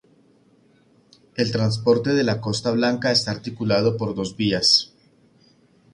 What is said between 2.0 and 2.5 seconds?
de la